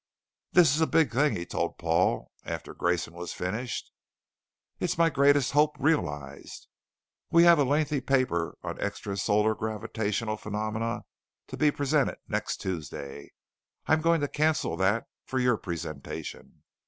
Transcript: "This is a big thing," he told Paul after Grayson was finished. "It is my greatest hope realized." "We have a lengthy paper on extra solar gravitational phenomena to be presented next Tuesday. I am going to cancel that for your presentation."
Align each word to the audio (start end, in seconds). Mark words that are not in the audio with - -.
"This 0.53 0.73
is 0.73 0.81
a 0.81 0.87
big 0.87 1.11
thing," 1.11 1.35
he 1.35 1.45
told 1.45 1.77
Paul 1.77 2.31
after 2.43 2.73
Grayson 2.73 3.13
was 3.13 3.33
finished. 3.33 3.91
"It 4.79 4.85
is 4.85 4.97
my 4.97 5.11
greatest 5.11 5.51
hope 5.51 5.75
realized." 5.79 6.67
"We 7.29 7.43
have 7.43 7.59
a 7.59 7.63
lengthy 7.63 8.01
paper 8.01 8.57
on 8.63 8.81
extra 8.81 9.15
solar 9.15 9.53
gravitational 9.53 10.37
phenomena 10.37 11.03
to 11.49 11.55
be 11.55 11.69
presented 11.69 12.17
next 12.27 12.57
Tuesday. 12.57 13.31
I 13.85 13.93
am 13.93 14.01
going 14.01 14.21
to 14.21 14.27
cancel 14.27 14.75
that 14.77 15.03
for 15.23 15.37
your 15.37 15.55
presentation." 15.57 16.63